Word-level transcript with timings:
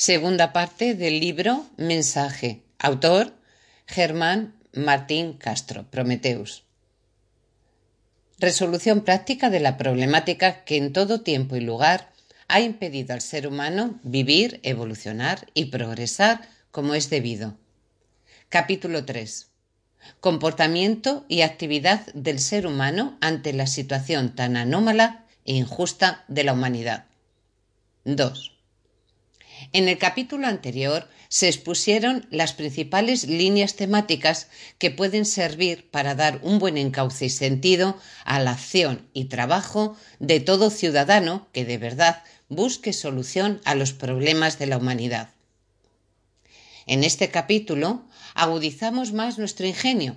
Segunda 0.00 0.52
parte 0.52 0.94
del 0.94 1.18
libro 1.18 1.66
Mensaje. 1.76 2.62
Autor 2.78 3.32
Germán 3.84 4.54
Martín 4.72 5.32
Castro, 5.32 5.90
Prometeus. 5.90 6.62
Resolución 8.38 9.00
práctica 9.00 9.50
de 9.50 9.58
la 9.58 9.76
problemática 9.76 10.62
que 10.62 10.76
en 10.76 10.92
todo 10.92 11.22
tiempo 11.22 11.56
y 11.56 11.60
lugar 11.62 12.12
ha 12.46 12.60
impedido 12.60 13.12
al 13.12 13.20
ser 13.20 13.48
humano 13.48 13.98
vivir, 14.04 14.60
evolucionar 14.62 15.48
y 15.52 15.64
progresar 15.64 16.48
como 16.70 16.94
es 16.94 17.10
debido. 17.10 17.56
Capítulo 18.50 19.04
3. 19.04 19.48
Comportamiento 20.20 21.24
y 21.26 21.40
actividad 21.40 22.06
del 22.14 22.38
ser 22.38 22.68
humano 22.68 23.18
ante 23.20 23.52
la 23.52 23.66
situación 23.66 24.36
tan 24.36 24.56
anómala 24.56 25.24
e 25.44 25.54
injusta 25.54 26.24
de 26.28 26.44
la 26.44 26.52
humanidad. 26.52 27.06
2. 28.04 28.57
En 29.72 29.88
el 29.88 29.98
capítulo 29.98 30.46
anterior 30.46 31.08
se 31.28 31.46
expusieron 31.46 32.26
las 32.30 32.54
principales 32.54 33.26
líneas 33.26 33.74
temáticas 33.74 34.48
que 34.78 34.90
pueden 34.90 35.26
servir 35.26 35.90
para 35.90 36.14
dar 36.14 36.40
un 36.42 36.58
buen 36.58 36.78
encauce 36.78 37.26
y 37.26 37.30
sentido 37.30 37.98
a 38.24 38.40
la 38.40 38.52
acción 38.52 39.06
y 39.12 39.26
trabajo 39.26 39.96
de 40.20 40.40
todo 40.40 40.70
ciudadano 40.70 41.48
que 41.52 41.66
de 41.66 41.76
verdad 41.76 42.22
busque 42.48 42.94
solución 42.94 43.60
a 43.64 43.74
los 43.74 43.92
problemas 43.92 44.58
de 44.58 44.66
la 44.66 44.78
humanidad. 44.78 45.30
En 46.86 47.04
este 47.04 47.28
capítulo 47.28 48.02
agudizamos 48.34 49.12
más 49.12 49.38
nuestro 49.38 49.66
ingenio 49.66 50.16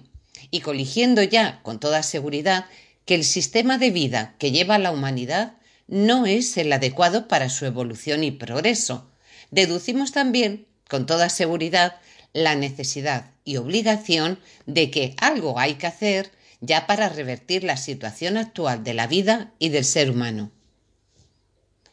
y 0.49 0.61
coligiendo 0.61 1.21
ya 1.23 1.61
con 1.63 1.81
toda 1.81 2.03
seguridad 2.03 2.65
que 3.03 3.15
el 3.15 3.25
sistema 3.25 3.77
de 3.77 3.91
vida 3.91 4.35
que 4.39 4.51
lleva 4.51 4.79
la 4.79 4.91
humanidad 4.91 5.55
no 5.87 6.25
es 6.25 6.55
el 6.55 6.71
adecuado 6.71 7.27
para 7.27 7.49
su 7.49 7.65
evolución 7.65 8.23
y 8.23 8.31
progreso, 8.31 9.10
deducimos 9.49 10.11
también, 10.11 10.67
con 10.87 11.05
toda 11.05 11.29
seguridad, 11.29 11.95
la 12.33 12.55
necesidad 12.55 13.31
y 13.43 13.57
obligación 13.57 14.39
de 14.65 14.91
que 14.91 15.15
algo 15.17 15.59
hay 15.59 15.75
que 15.75 15.87
hacer 15.87 16.31
ya 16.61 16.85
para 16.85 17.09
revertir 17.09 17.63
la 17.63 17.75
situación 17.75 18.37
actual 18.37 18.83
de 18.83 18.93
la 18.93 19.07
vida 19.07 19.51
y 19.57 19.69
del 19.69 19.83
ser 19.83 20.11
humano. 20.11 20.51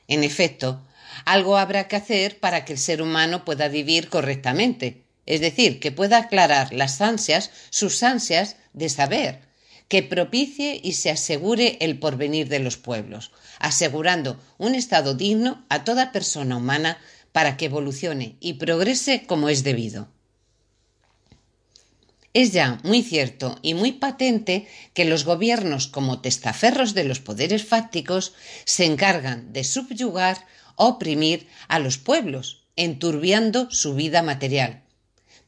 En 0.07 0.25
efecto, 0.25 0.87
algo 1.25 1.57
habrá 1.57 1.89
que 1.89 1.97
hacer 1.97 2.39
para 2.39 2.65
que 2.65 2.75
el 2.75 2.79
ser 2.79 3.03
humano 3.03 3.45
pueda 3.45 3.69
vivir 3.69 4.09
correctamente, 4.09 5.05
es 5.27 5.41
decir, 5.41 5.81
que 5.81 5.93
pueda 5.93 6.19
aclarar 6.19 6.73
las 6.73 7.01
ansias, 7.01 7.51
sus 7.71 8.03
ansias 8.03 8.57
de 8.73 8.89
saber, 8.89 9.41
que 9.89 10.03
propicie 10.03 10.81
y 10.83 10.93
se 10.95 11.11
asegure 11.11 11.79
el 11.81 11.99
porvenir 11.99 12.49
de 12.49 12.59
los 12.59 12.77
pueblos, 12.77 13.33
asegurando 13.59 14.39
un 14.59 14.75
estado 14.75 15.15
digno 15.15 15.65
a 15.71 15.85
toda 15.85 16.13
persona 16.13 16.57
humana 16.57 16.99
para 17.33 17.57
que 17.57 17.67
evolucione 17.67 18.37
y 18.41 18.55
progrese 18.55 19.27
como 19.27 19.49
es 19.49 19.65
debido. 19.65 20.09
Es 22.35 22.53
ya 22.53 22.79
muy 22.85 23.03
cierto 23.03 23.59
y 23.63 23.75
muy 23.75 23.93
patente 23.93 24.69
que 24.95 25.05
los 25.05 25.25
gobiernos 25.25 25.89
como 25.89 26.21
testaferros 26.21 26.95
de 26.95 27.05
los 27.05 27.21
poderes 27.21 27.65
fácticos 27.65 28.35
se 28.65 28.85
encargan 28.85 29.53
de 29.53 29.65
subyugar, 29.65 30.47
oprimir 30.77 31.49
a 31.69 31.79
los 31.79 31.99
pueblos, 31.99 32.67
enturbiando 32.77 33.71
su 33.71 33.95
vida 33.95 34.23
material. 34.23 34.83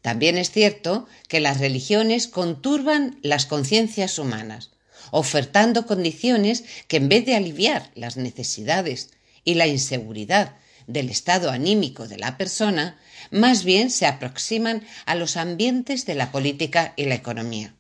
También 0.02 0.38
es 0.38 0.50
cierto 0.50 1.06
que 1.28 1.40
las 1.40 1.60
religiones 1.60 2.26
conturban 2.26 3.18
las 3.22 3.46
conciencias 3.46 4.18
humanas, 4.18 4.70
ofertando 5.10 5.86
condiciones 5.86 6.64
que 6.88 6.96
en 6.96 7.08
vez 7.08 7.26
de 7.26 7.36
aliviar 7.36 7.90
las 7.94 8.16
necesidades 8.16 9.10
y 9.44 9.54
la 9.54 9.66
inseguridad 9.66 10.56
del 10.92 11.10
estado 11.10 11.50
anímico 11.50 12.08
de 12.08 12.18
la 12.18 12.36
persona, 12.36 12.98
más 13.30 13.64
bien 13.64 13.90
se 13.90 14.06
aproximan 14.06 14.84
a 15.06 15.14
los 15.14 15.36
ambientes 15.36 16.06
de 16.06 16.14
la 16.14 16.32
política 16.32 16.92
y 16.96 17.04
la 17.04 17.14
economía. 17.14 17.74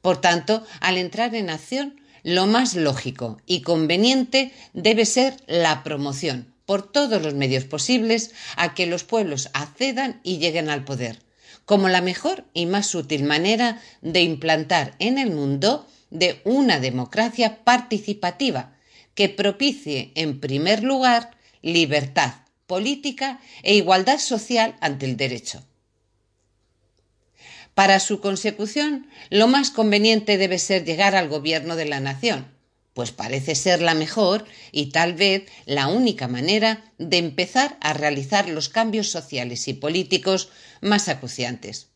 Por 0.00 0.20
tanto, 0.20 0.64
al 0.80 0.96
entrar 0.96 1.34
en 1.34 1.50
acción, 1.50 2.00
lo 2.22 2.46
más 2.46 2.74
lógico 2.74 3.40
y 3.46 3.62
conveniente 3.62 4.52
debe 4.72 5.04
ser 5.04 5.36
la 5.46 5.82
promoción, 5.84 6.52
por 6.64 6.90
todos 6.90 7.22
los 7.22 7.34
medios 7.34 7.64
posibles, 7.64 8.32
a 8.56 8.74
que 8.74 8.86
los 8.86 9.04
pueblos 9.04 9.50
accedan 9.52 10.20
y 10.24 10.38
lleguen 10.38 10.70
al 10.70 10.84
poder, 10.84 11.20
como 11.64 11.88
la 11.88 12.00
mejor 12.00 12.44
y 12.54 12.66
más 12.66 12.94
útil 12.94 13.24
manera 13.24 13.80
de 14.00 14.22
implantar 14.22 14.94
en 14.98 15.18
el 15.18 15.30
mundo 15.30 15.86
de 16.10 16.40
una 16.44 16.80
democracia 16.80 17.64
participativa, 17.64 18.75
que 19.16 19.28
propicie, 19.28 20.12
en 20.14 20.38
primer 20.38 20.84
lugar, 20.84 21.32
libertad 21.62 22.46
política 22.66 23.40
e 23.62 23.74
igualdad 23.74 24.18
social 24.18 24.76
ante 24.80 25.06
el 25.06 25.16
derecho. 25.16 25.62
Para 27.74 28.00
su 28.00 28.20
consecución, 28.20 29.06
lo 29.30 29.48
más 29.48 29.70
conveniente 29.70 30.38
debe 30.38 30.58
ser 30.58 30.84
llegar 30.84 31.14
al 31.14 31.28
gobierno 31.28 31.76
de 31.76 31.84
la 31.84 32.00
nación, 32.00 32.48
pues 32.94 33.12
parece 33.12 33.54
ser 33.54 33.82
la 33.82 33.94
mejor 33.94 34.46
y 34.72 34.86
tal 34.86 35.14
vez 35.14 35.44
la 35.66 35.88
única 35.88 36.28
manera 36.28 36.92
de 36.98 37.18
empezar 37.18 37.76
a 37.80 37.92
realizar 37.92 38.48
los 38.48 38.70
cambios 38.70 39.10
sociales 39.10 39.68
y 39.68 39.74
políticos 39.74 40.48
más 40.80 41.08
acuciantes. 41.08 41.88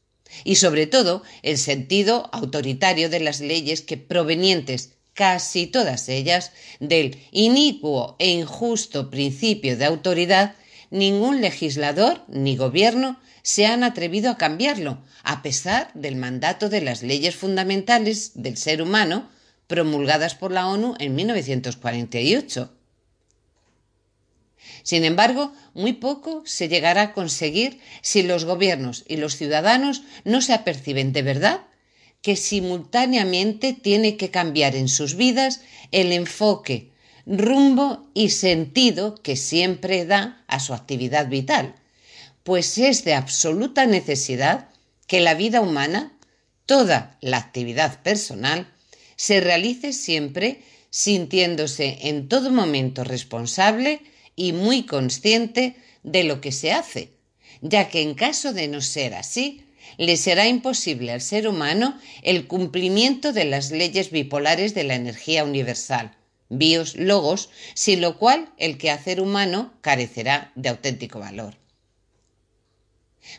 Y 0.44 0.56
sobre 0.56 0.86
todo 0.86 1.22
el 1.42 1.58
sentido 1.58 2.28
autoritario 2.32 3.08
de 3.08 3.20
las 3.20 3.40
leyes 3.40 3.80
que 3.80 3.96
provenientes 3.96 4.92
casi 5.14 5.66
todas 5.66 6.08
ellas, 6.08 6.52
del 6.78 7.18
inicuo 7.30 8.16
e 8.18 8.30
injusto 8.30 9.10
principio 9.10 9.76
de 9.76 9.84
autoridad, 9.84 10.54
ningún 10.90 11.40
legislador 11.40 12.24
ni 12.28 12.56
gobierno 12.56 13.18
se 13.42 13.66
han 13.66 13.84
atrevido 13.84 14.30
a 14.30 14.36
cambiarlo, 14.36 14.98
a 15.22 15.42
pesar 15.42 15.90
del 15.94 16.16
mandato 16.16 16.68
de 16.68 16.80
las 16.80 17.02
leyes 17.02 17.36
fundamentales 17.36 18.32
del 18.34 18.56
ser 18.56 18.82
humano 18.82 19.28
promulgadas 19.66 20.34
por 20.34 20.52
la 20.52 20.66
ONU 20.66 20.94
en 20.98 21.14
1948. 21.14 22.74
Sin 24.82 25.04
embargo, 25.04 25.52
muy 25.74 25.92
poco 25.94 26.42
se 26.44 26.68
llegará 26.68 27.02
a 27.02 27.12
conseguir 27.12 27.80
si 28.02 28.22
los 28.22 28.44
gobiernos 28.44 29.04
y 29.06 29.16
los 29.16 29.36
ciudadanos 29.36 30.02
no 30.24 30.40
se 30.40 30.52
aperciben 30.52 31.12
de 31.12 31.22
verdad 31.22 31.60
que 32.22 32.36
simultáneamente 32.36 33.72
tiene 33.72 34.16
que 34.16 34.30
cambiar 34.30 34.76
en 34.76 34.88
sus 34.88 35.14
vidas 35.14 35.62
el 35.90 36.12
enfoque, 36.12 36.90
rumbo 37.26 38.08
y 38.14 38.30
sentido 38.30 39.14
que 39.22 39.36
siempre 39.36 40.04
da 40.04 40.44
a 40.46 40.60
su 40.60 40.74
actividad 40.74 41.28
vital, 41.28 41.74
pues 42.42 42.78
es 42.78 43.04
de 43.04 43.14
absoluta 43.14 43.86
necesidad 43.86 44.68
que 45.06 45.20
la 45.20 45.34
vida 45.34 45.60
humana, 45.60 46.12
toda 46.66 47.18
la 47.20 47.38
actividad 47.38 48.02
personal, 48.02 48.72
se 49.16 49.40
realice 49.40 49.92
siempre 49.92 50.62
sintiéndose 50.90 51.98
en 52.08 52.28
todo 52.28 52.50
momento 52.50 53.04
responsable 53.04 54.02
y 54.36 54.52
muy 54.52 54.84
consciente 54.84 55.76
de 56.02 56.24
lo 56.24 56.40
que 56.40 56.52
se 56.52 56.72
hace, 56.72 57.12
ya 57.60 57.88
que 57.88 58.02
en 58.02 58.14
caso 58.14 58.52
de 58.52 58.68
no 58.68 58.80
ser 58.80 59.14
así, 59.14 59.64
le 59.98 60.16
será 60.16 60.46
imposible 60.46 61.12
al 61.12 61.20
ser 61.20 61.48
humano 61.48 61.98
el 62.22 62.46
cumplimiento 62.46 63.32
de 63.32 63.44
las 63.44 63.70
leyes 63.70 64.10
bipolares 64.10 64.74
de 64.74 64.84
la 64.84 64.94
energía 64.94 65.44
universal, 65.44 66.16
bios 66.48 66.96
logos, 66.96 67.50
sin 67.74 68.00
lo 68.00 68.18
cual 68.18 68.52
el 68.58 68.78
quehacer 68.78 69.20
humano 69.20 69.72
carecerá 69.80 70.52
de 70.54 70.68
auténtico 70.68 71.20
valor. 71.20 71.56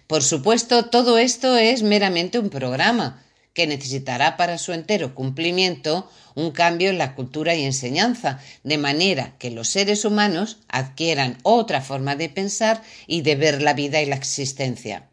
Por 0.07 0.24
supuesto, 0.24 0.85
todo 0.85 1.18
esto 1.18 1.57
es 1.57 1.84
meramente 1.84 2.40
un 2.40 2.50
programa 2.50 3.24
que 3.53 3.68
necesitará 3.68 4.38
para 4.38 4.57
su 4.57 4.72
entero 4.72 5.13
cumplimiento 5.13 6.09
un 6.35 6.51
cambio 6.51 6.90
en 6.90 6.97
la 6.97 7.16
cultura 7.16 7.56
y 7.56 7.66
enseñanza, 7.66 8.40
de 8.63 8.78
manera 8.78 9.35
que 9.38 9.51
los 9.51 9.68
seres 9.68 10.06
humanos 10.06 10.59
adquieran 10.69 11.38
otra 11.44 11.81
forma 11.81 12.15
de 12.15 12.30
pensar 12.30 12.81
y 13.07 13.21
de 13.21 13.36
ver 13.36 13.62
la 13.62 13.74
vida 13.74 14.01
y 14.01 14.06
la 14.06 14.15
existencia. 14.15 15.11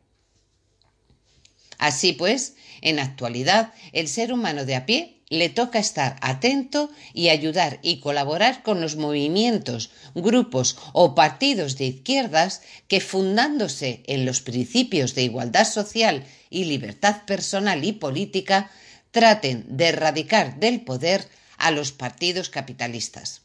Así 1.78 2.12
pues, 2.12 2.54
en 2.80 2.98
actualidad, 2.98 3.72
el 3.92 4.08
ser 4.08 4.32
humano 4.32 4.64
de 4.64 4.75
a 4.75 4.84
pie 4.84 5.19
le 5.30 5.48
toca 5.48 5.78
estar 5.78 6.16
atento 6.20 6.90
y 7.12 7.28
ayudar 7.28 7.78
y 7.82 8.00
colaborar 8.00 8.62
con 8.62 8.80
los 8.80 8.96
movimientos, 8.96 9.90
grupos 10.14 10.76
o 10.92 11.14
partidos 11.14 11.76
de 11.76 11.86
izquierdas 11.86 12.62
que, 12.88 13.00
fundándose 13.00 14.02
en 14.06 14.25
los 14.25 14.40
principios 14.40 15.14
de 15.14 15.25
igualdad 15.25 15.66
social 15.66 16.25
y 16.50 16.64
libertad 16.64 17.25
personal 17.26 17.84
y 17.84 17.92
política, 17.92 18.70
traten 19.10 19.64
de 19.69 19.88
erradicar 19.88 20.58
del 20.58 20.80
poder 20.80 21.28
a 21.58 21.70
los 21.70 21.92
partidos 21.92 22.48
capitalistas. 22.48 23.42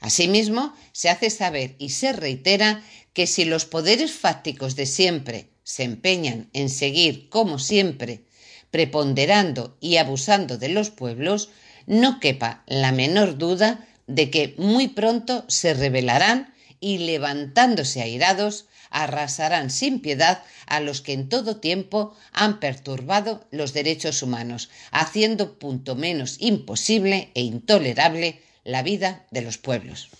Asimismo, 0.00 0.74
se 0.92 1.10
hace 1.10 1.30
saber 1.30 1.74
y 1.78 1.90
se 1.90 2.12
reitera 2.12 2.82
que 3.12 3.26
si 3.26 3.44
los 3.44 3.64
poderes 3.64 4.12
fácticos 4.12 4.74
de 4.76 4.86
siempre 4.86 5.51
se 5.64 5.84
empeñan 5.84 6.48
en 6.52 6.68
seguir, 6.68 7.28
como 7.28 7.58
siempre, 7.58 8.24
preponderando 8.70 9.76
y 9.80 9.96
abusando 9.96 10.58
de 10.58 10.68
los 10.68 10.90
pueblos, 10.90 11.50
no 11.86 12.20
quepa 12.20 12.62
la 12.66 12.92
menor 12.92 13.38
duda 13.38 13.86
de 14.06 14.30
que 14.30 14.54
muy 14.58 14.88
pronto 14.88 15.44
se 15.48 15.74
rebelarán 15.74 16.54
y 16.80 16.98
levantándose 16.98 18.02
airados, 18.02 18.66
arrasarán 18.90 19.70
sin 19.70 20.00
piedad 20.00 20.42
a 20.66 20.80
los 20.80 21.00
que 21.00 21.12
en 21.12 21.28
todo 21.28 21.56
tiempo 21.56 22.14
han 22.32 22.60
perturbado 22.60 23.46
los 23.50 23.72
derechos 23.72 24.22
humanos, 24.22 24.70
haciendo 24.90 25.58
punto 25.58 25.94
menos 25.94 26.36
imposible 26.40 27.30
e 27.34 27.42
intolerable 27.42 28.42
la 28.64 28.82
vida 28.82 29.26
de 29.30 29.42
los 29.42 29.58
pueblos. 29.58 30.10